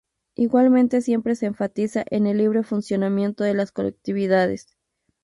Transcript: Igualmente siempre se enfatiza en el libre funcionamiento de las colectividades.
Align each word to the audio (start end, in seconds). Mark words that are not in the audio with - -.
Igualmente 0.33 1.01
siempre 1.01 1.35
se 1.35 1.45
enfatiza 1.45 2.03
en 2.09 2.25
el 2.25 2.39
libre 2.39 2.63
funcionamiento 2.63 3.43
de 3.43 3.53
las 3.53 3.71
colectividades. 3.71 4.75